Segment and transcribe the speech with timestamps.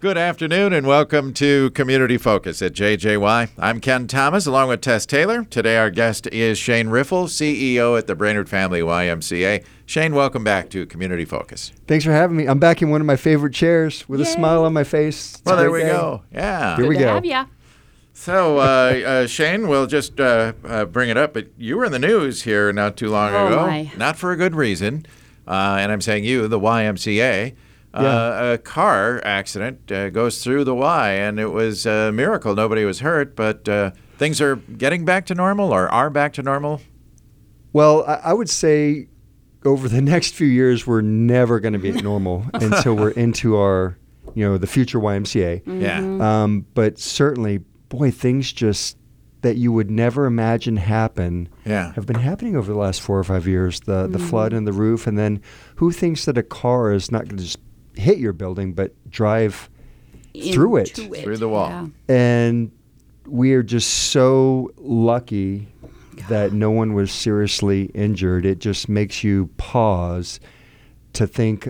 [0.00, 3.48] Good afternoon and welcome to Community Focus at JJY.
[3.58, 5.42] I'm Ken Thomas along with Tess Taylor.
[5.42, 9.64] Today our guest is Shane Riffle, CEO at the Brainerd Family YMCA.
[9.86, 11.72] Shane, welcome back to Community Focus.
[11.88, 12.46] Thanks for having me.
[12.46, 15.34] I'm back in one of my favorite chairs with a smile on my face.
[15.34, 15.88] It's Well, there we day.
[15.88, 16.22] go.
[16.32, 16.76] Yeah.
[16.76, 17.14] Here we Good to go.
[17.14, 17.46] have ya.
[18.12, 18.60] So, uh,
[19.04, 22.42] uh, Shane, we'll just uh, uh, bring it up, but you were in the news
[22.42, 23.66] here not too long Oh, ago.
[23.66, 23.90] my.
[23.96, 25.06] Not for a good reason.
[25.44, 27.56] Uh, and I'm saying you, the YMCA.
[27.94, 28.52] Uh, Yeah.
[28.52, 32.54] a car accident uh, goes through the Y, and it was a miracle.
[32.54, 36.42] Nobody was hurt, but uh, things are getting back to normal or are back to
[36.42, 36.80] normal.
[37.72, 39.08] Well, I, I would say
[39.64, 43.56] over the next few years, we're never going to be at normal until we're into
[43.56, 43.96] our,
[44.34, 45.62] you know, the future YMCA.
[45.66, 46.42] Yeah.
[46.42, 48.96] Um, but certainly, boy, things just
[49.40, 51.92] that you would never imagine happen Yeah.
[51.94, 53.80] have been happening over the last four or five years.
[53.80, 55.40] The the flood in the roof, and then
[55.76, 57.58] who thinks that a car is not going to just
[57.98, 59.68] hit your building, but drive
[60.52, 60.98] through it.
[60.98, 61.68] Into Through the wall.
[61.68, 61.88] Yeah.
[62.08, 62.70] and
[63.26, 65.68] we are just so lucky
[66.28, 68.46] that no one was seriously injured.
[68.46, 70.40] It just makes you pause
[71.14, 71.68] to think,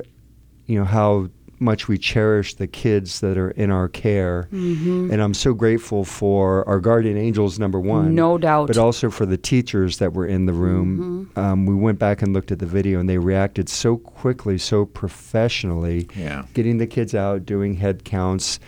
[0.67, 4.49] you know, how much we cherish the kids that are in our care.
[4.53, 5.11] Mm-hmm.
[5.13, 8.15] And I'm so grateful for our guardian angels, number one.
[8.15, 8.69] No doubt.
[8.69, 11.31] But also for the teachers that were in the room.
[11.37, 14.85] Um, we went back and looked at the video, and they reacted so quickly, so
[14.85, 16.45] professionally Yeah.
[16.55, 18.59] getting the kids out, doing head counts,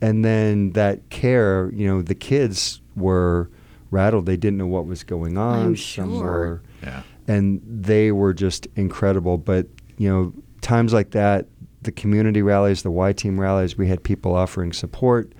[0.00, 1.70] and then that care.
[1.74, 3.50] You know, the kids were
[3.90, 5.66] rattled; they didn't know what was going on.
[5.66, 6.06] I'm sure.
[6.06, 7.02] were, Yeah.
[7.28, 9.38] and they were just incredible.
[9.38, 9.66] But
[9.98, 11.46] you know, times like that,
[11.82, 15.32] the community rallies, the Y team rallies, we had people offering support.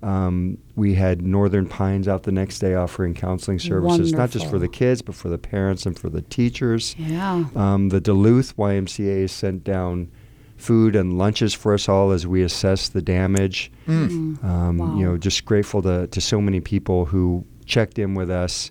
[0.00, 4.58] Um, we had Northern Pines out the next day offering counseling services, not just for
[4.60, 6.94] the kids, but for the parents and for the teachers.
[6.96, 7.46] Yeah.
[7.56, 10.08] Um, the Duluth YMCA sent down
[10.56, 13.72] food and lunches for us all as we assess the damage.
[13.88, 14.42] Mm.
[14.44, 14.96] Um, Wow.
[14.96, 18.70] You know, just grateful to, to so many people who checked in with us,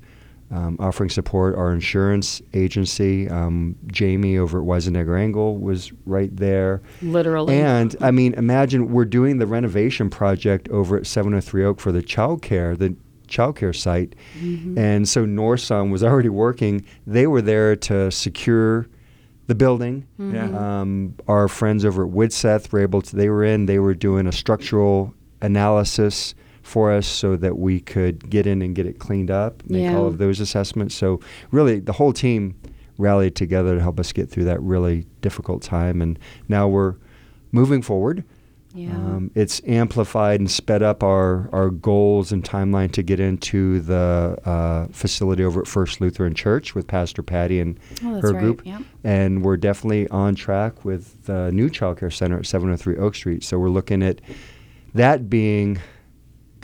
[0.51, 1.55] um, offering support.
[1.55, 6.81] Our insurance agency, um, Jamie over at Weisenegger Angle, was right there.
[7.01, 7.59] Literally.
[7.59, 12.01] And I mean, imagine we're doing the renovation project over at 703 Oak for the
[12.01, 12.95] childcare, the
[13.27, 14.15] childcare site.
[14.39, 14.77] Mm-hmm.
[14.77, 16.85] And so Nor-Son was already working.
[17.05, 18.87] They were there to secure
[19.47, 20.07] the building.
[20.19, 20.55] Mm-hmm.
[20.55, 24.27] Um, our friends over at Widseth were able to, they were in, they were doing
[24.27, 26.35] a structural analysis
[26.67, 29.97] for us so that we could get in and get it cleaned up, make Yeah.
[29.97, 30.93] all of those assessments.
[30.95, 31.19] So
[31.51, 32.55] really the whole team
[32.97, 36.01] rallied together to help us get through that really difficult time.
[36.01, 36.19] And
[36.49, 36.95] now we're
[37.51, 38.23] moving forward.
[38.75, 38.91] yeah.
[38.95, 44.37] Um, it's amplified and sped up our, our goals and timeline to get into the
[44.45, 48.39] uh, facility over at First Lutheran Church with Pastor Patty and oh, her right.
[48.39, 48.61] group.
[48.65, 48.81] Yep.
[49.03, 53.43] And we're definitely on track with the new childcare center at 703 Oak Street.
[53.43, 54.21] So we're looking at
[54.93, 55.79] that being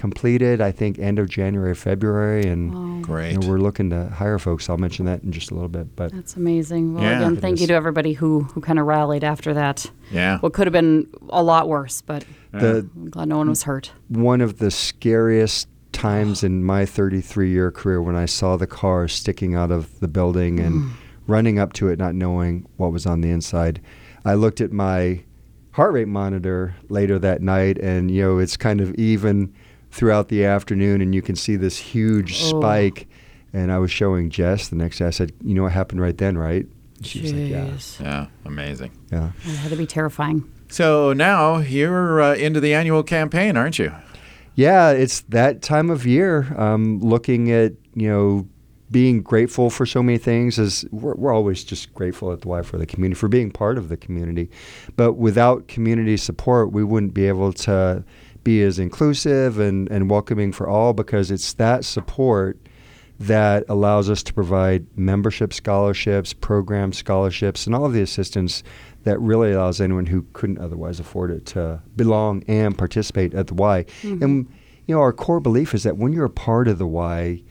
[0.03, 2.45] completed, I think, end of January, February.
[2.45, 3.01] And Wow.
[3.01, 3.31] Great.
[3.31, 4.69] you know, we're looking to hire folks.
[4.69, 5.95] I'll mention that in just a little bit.
[5.95, 6.95] But That's amazing.
[6.95, 7.19] Well, Yeah.
[7.19, 9.89] again, thank you to everybody who, who kind of rallied after that.
[10.11, 10.39] yeah.
[10.39, 13.93] What could have been a lot worse, but the I'm glad no one was hurt.
[14.09, 19.07] one of the scariest times in my 33 year career when I saw the car
[19.07, 20.91] sticking out of the building and mm.
[21.27, 23.79] running up to it, not knowing what was on the inside.
[24.25, 25.23] I looked at my
[25.71, 29.53] heart rate monitor later that night, and you know, it's kind of even
[29.93, 32.59] throughout the afternoon, and you can see this huge Oh.
[32.59, 33.07] spike.
[33.53, 35.05] And I was showing Jess the next day.
[35.05, 36.65] I said, "You know what happened right then, right?"
[36.97, 37.67] And She was like, "Yeah,
[38.01, 38.25] Yeah.
[38.45, 38.91] Amazing.
[39.11, 40.43] yeah." It had to be terrifying.
[40.69, 43.91] So now you're uh, into the annual campaign, aren't you?
[44.55, 46.53] Yeah, it's that time of year.
[46.57, 48.47] Um, looking at you know
[48.91, 52.61] being grateful for so many things is we're, we're always just grateful at the Y
[52.63, 54.49] for the community for being part of the community,
[54.95, 58.03] but without community support, we wouldn't be able to
[58.43, 62.57] be as inclusive and, and welcoming for all because it's that support
[63.19, 68.63] that allows us to provide membership scholarships, program scholarships, and all of the assistance
[69.03, 73.53] that really allows anyone who couldn't otherwise afford it to belong and participate at the
[73.53, 73.85] Y.
[74.21, 74.47] And
[74.87, 77.41] you know, our core belief is that when you're a part of the Y,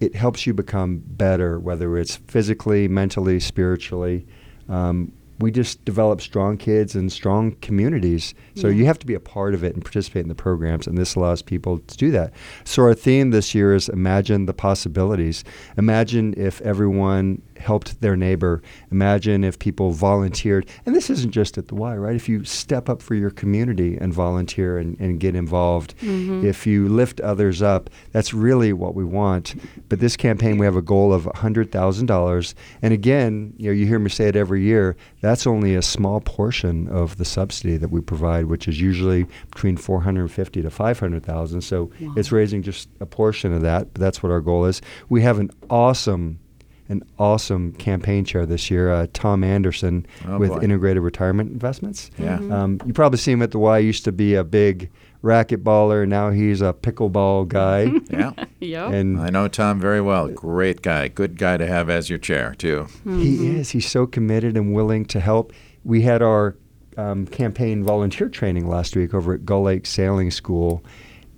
[0.00, 4.26] it helps you become better, whether it's physically, mentally, spiritually.
[4.68, 8.34] Um, we just develop strong kids and strong communities.
[8.54, 8.74] So Yeah.
[8.74, 11.14] you have to be a part of it and participate in the programs, and this
[11.14, 12.32] allows people to do that.
[12.64, 15.44] So our theme this year is imagine the possibilities.
[15.76, 18.62] Imagine if everyone helped their neighbor.
[18.90, 22.16] Imagine if people volunteered, and this isn't just at the Y, right?
[22.16, 26.44] If you step up for your community and volunteer and, and get involved, mm-hmm.
[26.44, 29.54] if you lift others up, that's really what we want.
[29.88, 32.54] But this campaign, we have a goal of $100,000.
[32.82, 36.20] And again, you know, you hear me say it every year, that's only a small
[36.20, 41.60] portion of the subsidy that we provide, which is usually between 450 to 500,000.
[41.60, 42.14] So Wow.
[42.16, 44.80] it's raising just a portion of that, but that's what our goal is.
[45.08, 46.38] We have an awesome
[46.88, 50.60] an awesome campaign chair this year, uh, Tom Anderson Oh, with boy.
[50.60, 52.10] Integrated Retirement Investments.
[52.18, 52.36] Yeah.
[52.36, 53.80] Um, you probably see him at the Y.
[53.80, 54.90] He used to be a big
[55.22, 56.08] racquetballer.
[56.08, 57.90] Now he's a pickleball guy.
[58.10, 58.32] Yeah.
[58.60, 58.92] Yep.
[58.92, 60.28] and I know Tom very well.
[60.28, 61.08] Great guy.
[61.08, 62.88] Good guy to have as your chair, too.
[63.04, 63.70] he is.
[63.70, 65.52] He's so committed and willing to help.
[65.84, 66.56] We had our
[66.96, 70.82] um, campaign volunteer training last week over at Gull Lake Sailing School,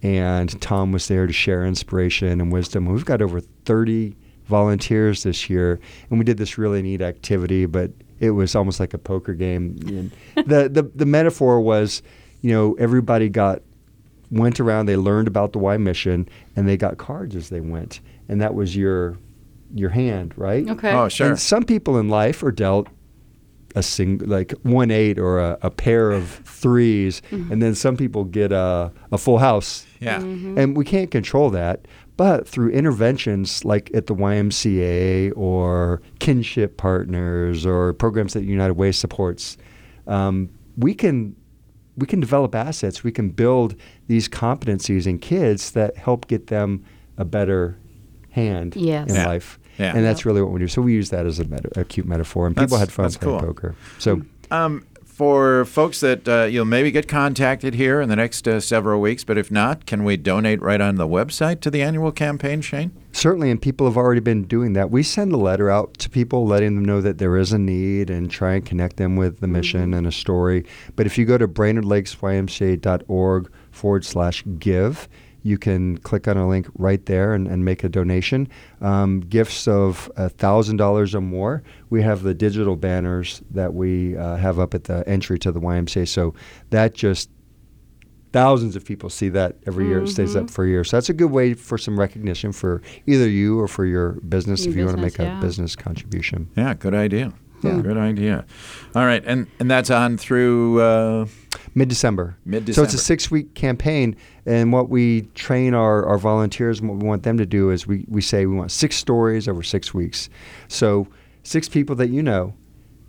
[0.03, 2.87] and Tom was there to share inspiration and wisdom.
[2.87, 4.17] We've got over 30
[4.50, 5.81] volunteers this year,
[6.11, 9.79] and we did this really neat activity, but it was almost like a poker game.
[9.87, 10.11] And
[10.47, 12.02] the, the the metaphor was,
[12.43, 13.62] you know, everybody got
[14.31, 18.00] went around, they learned about the Y mission, and they got cards as they went,
[18.29, 19.17] and that was your
[19.73, 20.69] your hand, right?
[20.69, 20.93] okay.
[20.93, 21.29] Oh, sure.
[21.29, 22.88] And some people in life are dealt
[23.76, 27.53] a single, like one eight or a, a pair of 3s mm-hmm.
[27.53, 29.87] and then some people get a, a full house.
[30.00, 30.19] Yeah.
[30.19, 30.58] Mm-hmm.
[30.58, 31.87] And we can't control that.
[32.20, 38.93] But through interventions like at the YMCA or kinship partners or programs that United Way
[38.93, 39.56] supports,
[40.06, 41.34] um, we can
[41.96, 43.02] we can develop assets.
[43.02, 43.75] We can build
[44.06, 46.84] these competencies in kids that help get them
[47.17, 47.78] a better
[48.32, 49.08] hand Yes.
[49.08, 49.26] in Yeah.
[49.26, 49.58] life.
[49.78, 49.96] Yeah.
[49.96, 50.69] And that's really what we do.
[50.69, 53.05] So we use that as a, meta, a cute metaphor, and people That's- had fun
[53.05, 53.49] that's playing cool.
[53.49, 53.75] poker.
[53.99, 54.20] So
[54.50, 54.82] Um,
[55.20, 59.22] for folks that uh, you'll maybe get contacted here in the next uh, several weeks,
[59.22, 62.90] but if not, can we donate right on the website to the annual campaign, Shane?
[63.12, 64.90] certainly, and people have already been doing that.
[64.90, 68.08] We send a letter out to people, letting them know that there is a need,
[68.08, 70.64] and try and connect them with the mission and a story.
[70.96, 75.06] But if you go to BrainerdLakesYMCA.org forward slash give.
[75.42, 78.48] You can click on a link right there and, and make a donation.
[78.81, 84.58] Um, gifts of $1,000 or more, we have the digital banners that we uh, have
[84.58, 86.08] up at the entry to the YMCA.
[86.08, 86.34] So
[86.70, 87.31] that just
[88.32, 90.02] thousands of people see that every year.
[90.02, 90.44] It stays Mm-hmm.
[90.44, 90.84] up for a year.
[90.84, 94.64] So that's a good way for some recognition for either you or for your business
[94.64, 96.48] Your if you want to business, make a business contribution.
[96.56, 97.32] Yeah, good idea.
[97.62, 97.80] Yeah.
[97.80, 98.44] Good idea.
[98.94, 101.26] All right, and and that's on through uh,
[101.74, 102.36] Mid December.
[102.36, 102.74] So mid-December.
[102.74, 104.16] So it's a six week campaign.
[104.46, 107.86] And what we train our, our volunteers and what we want them to do is
[107.86, 110.28] we, we say we want six stories over six weeks.
[110.68, 111.06] So
[111.42, 112.54] six people that you know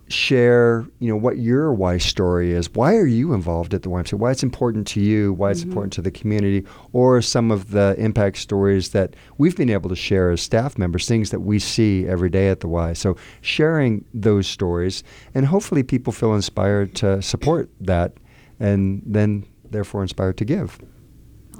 [0.08, 2.72] share, you know, what your why story is.
[2.74, 4.14] Why are you involved at the YMCA?
[4.14, 5.70] Why it's important to you, why it's mm-hmm.
[5.70, 9.96] important to the community, or some of the impact stories that we've been able to
[9.96, 12.92] share as staff members, things that we see every day at the Y.
[12.92, 15.02] So sharing those stories
[15.34, 18.14] and hopefully people feel inspired to support that
[18.60, 20.78] and then therefore inspired to give.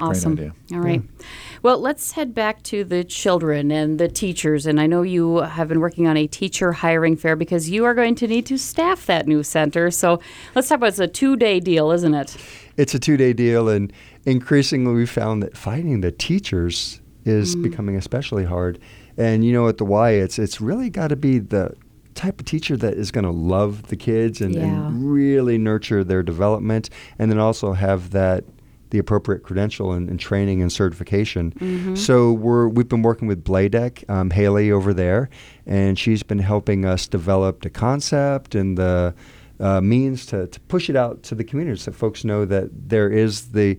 [0.02, 0.52] Awesome.
[0.72, 1.02] All right.
[1.62, 4.66] Well, let's head back to the children and the teachers.
[4.66, 7.94] And I know you have been working on a teacher hiring fair because you are
[7.94, 9.90] going to need to staff that new center.
[9.90, 10.20] So
[10.54, 12.36] let's talk about it's a two day deal, isn't it?
[12.76, 13.92] It's a two day deal, and
[14.24, 17.62] increasingly we found that finding the teachers is mm.
[17.62, 18.78] becoming especially hard.
[19.16, 21.74] And you know, at the Y, it's it's really got to be the
[22.14, 24.62] type of teacher that is going to love the kids and, Yeah.
[24.62, 28.44] and really nurture their development, and then also have that
[28.92, 31.52] the appropriate credential and, and training and certification.
[31.96, 35.30] So we're we've been working with Bladek, um, Haley over there,
[35.66, 39.14] and she's been helping us develop the concept and the
[39.58, 43.08] uh, means to, to push it out to the community so folks know that there
[43.10, 43.78] is the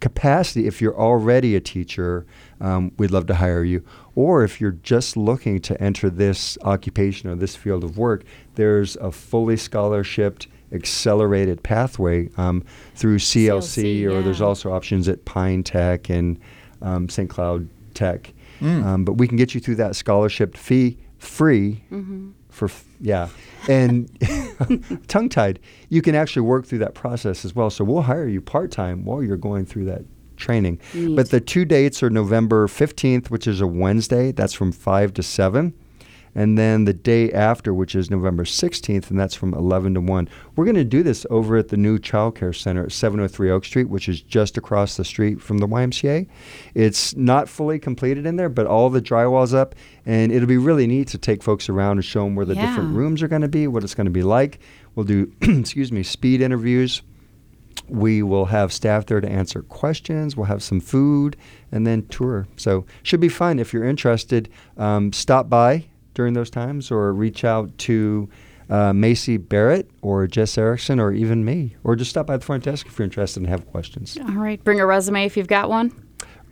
[0.00, 2.26] capacity if you're already a teacher
[2.60, 3.84] um, we'd love to hire you
[4.14, 8.96] or if you're just looking to enter this occupation or this field of work there's
[8.96, 12.64] a fully scholarshiped accelerated pathway um,
[12.94, 16.38] through CLC, CLC, or there's also options at Pine Tech and
[16.80, 17.28] um, St.
[17.28, 18.32] Cloud Tech.
[18.60, 18.84] Mm.
[18.84, 21.82] um, but we can get you through that scholarship fee free
[22.48, 23.28] for f- yeah.
[23.68, 24.08] And
[25.08, 27.70] tongue tied you can actually work through that process as well.
[27.70, 30.02] So we'll hire you part-time while you're going through that
[30.36, 30.80] training.
[30.94, 31.16] Neat.
[31.16, 34.32] but the two dates are november 15th which is a wednesday.
[34.32, 35.74] That's from 5 to 7
[36.34, 40.28] and then the day after which is november 16th and that's from 11 to 1
[40.56, 43.64] we're going to do this over at the new child care center at 703 oak
[43.64, 46.26] street which is just across the street from the ymca
[46.74, 49.74] it's not fully completed in there but all the drywall's up
[50.06, 52.94] and it'll be really neat to take folks around and show them where the different
[52.94, 54.58] rooms are going to be what it's going to be like
[54.94, 57.02] we'll do excuse me speed interviews
[57.88, 60.36] we will have staff there to answer questions.
[60.36, 61.36] We'll have some food
[61.70, 62.46] and then tour.
[62.56, 63.58] So should be fun.
[63.58, 68.28] If you're interested, um, stop by during those times, or reach out to
[68.70, 72.64] uh, Macy Barrett or Jess Erickson or even me, or just stop by the front
[72.64, 74.16] desk if you're interested and have questions.
[74.18, 74.62] All right.
[74.64, 75.92] Bring a resume if you've got one.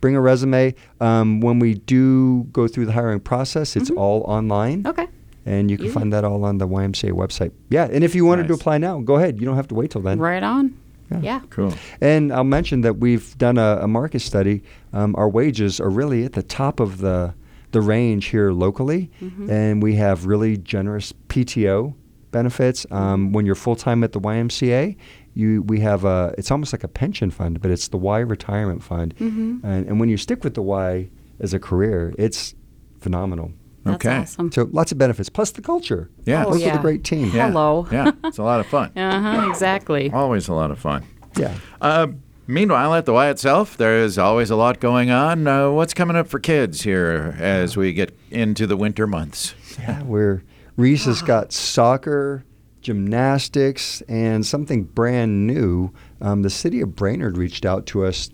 [0.01, 0.73] Bring a resume.
[0.99, 4.85] Um, when we do go through the hiring process, it's all online.
[4.85, 5.07] Okay.
[5.45, 5.93] And you can Easy.
[5.95, 7.51] find that all on the YMCA website.
[7.69, 9.39] Yeah, and if you wanted to apply now, go ahead.
[9.39, 10.19] You don't have to wait till then.
[10.19, 10.77] Right on.
[11.09, 11.19] Yeah.
[11.21, 11.41] Yeah.
[11.49, 11.73] Cool.
[11.99, 14.63] And I'll mention that we've done a, a market study.
[14.93, 17.33] Um, our wages are really at the top of the
[17.71, 19.09] the range here locally,
[19.49, 21.93] and we have really generous PTO
[22.31, 22.85] benefits.
[22.91, 24.95] Um, when you're full time at the YMCA,
[25.33, 28.83] you we have a it's almost like a pension fund, but it's the Y retirement
[28.83, 29.13] fund.
[29.19, 31.09] And, and when you stick with the Y
[31.39, 32.53] as a career, it's
[32.99, 33.51] phenomenal.
[33.83, 34.17] That's Okay.
[34.17, 34.51] awesome.
[34.51, 36.09] So lots of benefits, plus the culture.
[36.25, 36.41] Yeah.
[36.41, 36.77] Oh, Plus with yeah.
[36.77, 37.31] a great team.
[37.33, 37.47] Yeah.
[37.47, 37.87] Hello.
[37.91, 38.91] Yeah, it's a lot of fun.
[38.95, 39.49] Uh huh.
[39.49, 40.11] Exactly.
[40.11, 41.03] Always a lot of fun.
[41.37, 41.55] Yeah.
[41.81, 42.07] Uh,
[42.51, 45.47] meanwhile, at the Y itself, there is always a lot going on.
[45.47, 49.55] Uh, what's coming up for kids here as we get into the winter months?
[49.79, 50.43] Yeah, where
[50.77, 52.43] Reese has got soccer,
[52.81, 55.91] gymnastics, and something brand new.
[56.19, 58.29] Um, the city of Brainerd reached out to us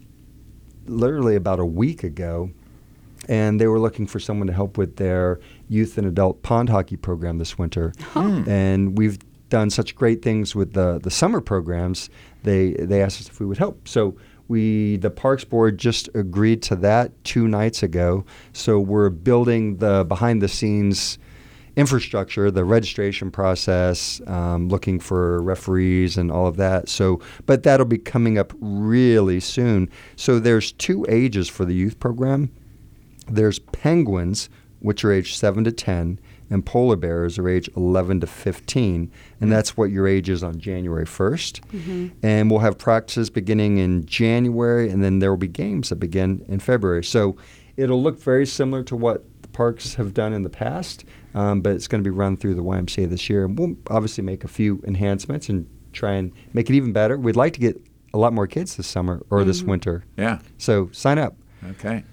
[0.85, 2.49] literally about a week ago,
[3.27, 6.95] and they were looking for someone to help with their youth and adult pond hockey
[6.95, 7.93] program this winter.
[8.47, 12.09] And we've done such great things with the, the summer programs.
[12.43, 13.87] They they asked us if we would help.
[13.87, 18.25] So we the Parks Board just agreed to that two nights ago.
[18.53, 21.17] So we're building the behind the scenes
[21.77, 26.89] infrastructure, the registration process, um, looking for referees and all of that.
[26.89, 29.89] So, but that'll be coming up really soon.
[30.15, 32.49] So there's two ages for the youth program.
[33.29, 34.49] There's penguins,
[34.79, 39.49] which are age seven to ten, and polar bears are age 11 to 15, and
[39.49, 39.53] mm.
[39.53, 41.61] that's what your age is on January 1st.
[41.61, 42.07] Mm-hmm.
[42.23, 46.45] And we'll have practices beginning in January, and then there will be games that begin
[46.47, 47.03] in February.
[47.03, 47.37] So
[47.75, 51.73] it'll look very similar to what the parks have done in the past, um, but
[51.73, 53.45] it's going to be run through the YMCA this year.
[53.45, 57.17] And we'll obviously make a few enhancements and try and make it even better.
[57.17, 57.81] We'd like to get
[58.13, 59.71] a lot more kids this summer or this mm-hmm.
[59.71, 60.05] winter.
[60.17, 60.39] Yeah.
[60.57, 61.35] So sign up.
[61.71, 62.03] Okay.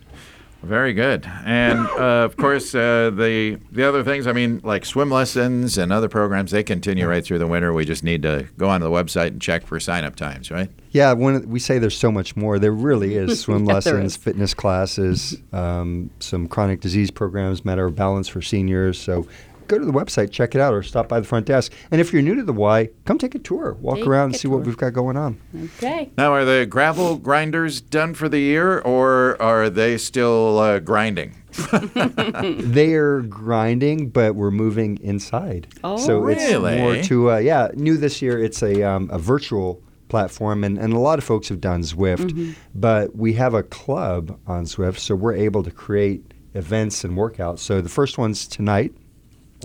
[0.64, 1.30] Very good.
[1.44, 4.26] And uh, of course, uh, the the other things.
[4.26, 7.72] I mean, like swim lessons and other programs, they continue right through the winter.
[7.72, 10.70] We just need to go onto the website and check for sign up times, right?
[10.90, 14.16] Yeah, when we say there's so much more, there really is swim Yeah, lessons, is.
[14.16, 18.98] fitness classes, um, some chronic disease programs, matter of balance for seniors.
[18.98, 19.26] So
[19.68, 21.72] go to the website, check it out, or stop by the front desk.
[21.90, 24.34] And if you're new to the Y, come take a tour, walk Take around, and
[24.34, 25.40] a see what we've got going on.
[25.76, 26.10] Okay.
[26.16, 31.34] Now, are the gravel grinders done for the year, or are they still uh, grinding?
[31.92, 35.68] they are grinding, but we're moving inside.
[35.84, 36.78] Oh, so it's Really?
[36.78, 37.68] more to uh, yeah.
[37.74, 41.48] New this year, it's a um, a virtual platform, and, and a lot of folks
[41.48, 46.22] have done Zwift, but we have a club on Zwift, so we're able to create
[46.54, 47.60] events and workouts.
[47.60, 48.94] So the first one's tonight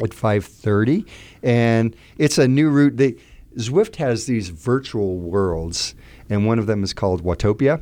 [0.03, 1.06] at 5:30,
[1.44, 2.98] and it's a new route.
[2.98, 3.15] They,
[3.58, 5.96] Zwift has these virtual worlds,
[6.29, 7.82] and one of them is called Watopia.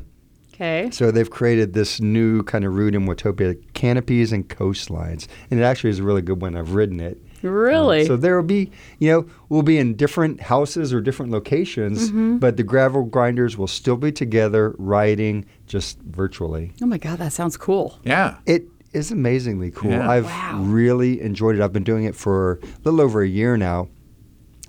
[0.54, 0.88] Okay.
[0.90, 5.62] So they've created this new kind of route in Watopia, canopies and coastlines, and it
[5.62, 6.56] actually is a really good one.
[6.56, 7.22] I've ridden it.
[7.42, 8.00] Really?
[8.00, 12.08] Um, so there will be, you know, we'll be in different houses or different locations,
[12.08, 12.38] Mm-hmm.
[12.38, 16.72] but the gravel grinders will still be together riding just virtually.
[16.82, 17.96] oh my God, that sounds cool.
[18.02, 18.38] Yeah.
[18.44, 18.66] It
[18.98, 19.90] is amazingly cool.
[19.92, 20.10] Yeah.
[20.10, 20.62] I've Wow.
[20.64, 21.62] really enjoyed it.
[21.62, 23.88] I've been doing it for a little over a year now.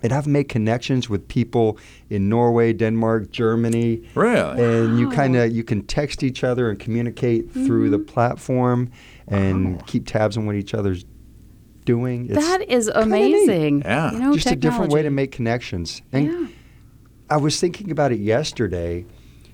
[0.01, 1.77] And I've made connections with people
[2.09, 4.63] in Norway, Denmark, Germany, Really?
[4.63, 7.91] and you kind of you can text each other and communicate through Mm-hmm.
[7.91, 8.89] the platform
[9.27, 11.03] and keep tabs on what each other's
[11.85, 12.27] doing.
[12.29, 13.33] It's that is kinda neat.
[13.33, 13.81] amazing.
[13.81, 14.13] Yeah.
[14.13, 16.01] You know, just a different way to make connections.
[16.13, 16.45] And Yeah.
[17.29, 19.05] I was thinking about it yesterday.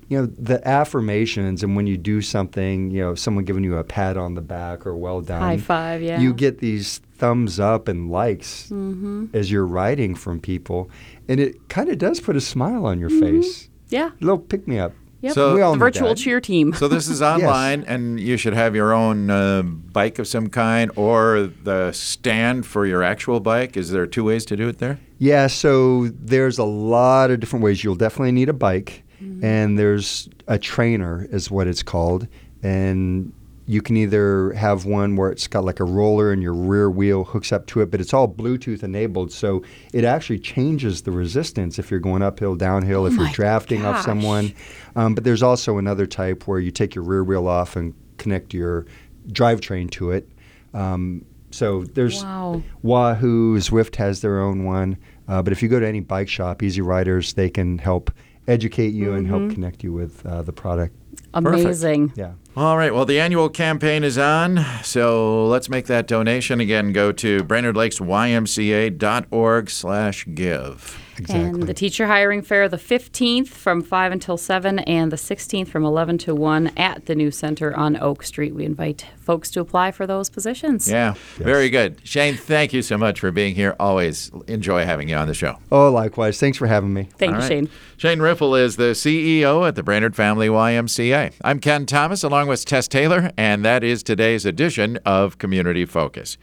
[0.08, 3.84] You know, the affirmations and when you do something, you know, someone giving you a
[3.84, 5.40] pat on the back or well done.
[5.42, 6.20] High five, yeah.
[6.20, 9.26] You get these thumbs up and likes Mm-hmm.
[9.34, 10.90] as you're writing from people.
[11.28, 13.68] And it kind of does put a smile on your face.
[13.88, 14.10] Yeah.
[14.10, 14.92] A little pick me up.
[15.22, 15.32] Yep.
[15.34, 16.18] So- We all the virtual that.
[16.18, 16.72] cheer team.
[16.74, 20.90] So this is online, and you should have your own uh, bike of some kind,
[20.94, 23.76] or the stand for your actual bike.
[23.76, 25.00] Is there two ways to do it there?
[25.18, 27.82] Yeah, so there's a lot of different ways.
[27.82, 29.02] You'll definitely need a bike,
[29.42, 32.26] and there's a trainer, is what it's called.
[32.62, 33.32] And
[33.68, 37.24] you can either have one where it's got like a roller and your rear wheel
[37.24, 39.32] hooks up to it, but it's all Bluetooth enabled.
[39.32, 39.62] So
[39.92, 44.54] it actually changes the resistance if you're going uphill, downhill, if you're drafting off someone.
[44.94, 48.54] Um, but there's also another type where you take your rear wheel off and connect
[48.54, 48.86] your
[49.28, 50.28] drivetrain to it.
[50.72, 52.62] Um, so there's Wow.
[52.82, 54.96] Wahoo, Zwift has their own one.
[55.26, 58.12] Uh, but if you go to any bike shop, Easy Riders, they can help
[58.48, 60.94] educate you and help connect you with uh, the product.
[61.34, 62.14] Amazing.
[62.16, 62.32] Yeah.
[62.56, 62.94] All right.
[62.94, 66.58] Well, the annual campaign is on, so let's make that donation.
[66.58, 71.02] Again, go to brainerdlakesymca.org slash give.
[71.18, 71.48] Exactly.
[71.48, 75.82] And the teacher hiring fair, the 15th from 5 until 7, and the 16th from
[75.84, 78.54] 11 to 1 at the new center on Oak Street.
[78.54, 80.90] We invite folks to apply for those positions.
[80.90, 82.00] Yeah, very good.
[82.04, 83.74] Shane, thank you so much for being here.
[83.80, 85.56] Always enjoy having you on the show.
[85.72, 86.38] Oh, likewise.
[86.38, 87.08] Thanks for having me.
[87.16, 87.48] Thank All you, right.
[87.48, 87.70] Shane.
[87.96, 91.05] Shane Riffle is the CEO at the Brainerd Family YMCA.
[91.14, 96.36] I'm Ken Thomas along with Tess Taylor, and that is today's edition of Community Focus.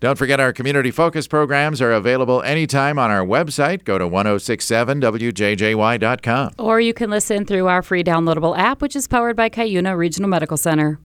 [0.00, 3.84] Don't forget our Community Focus programs are available anytime on our website.
[3.84, 6.50] Go to 1067wjjy.com.
[6.58, 10.28] Or you can listen through our free downloadable app, which is powered by Cuyuna Regional
[10.28, 10.98] Medical Center.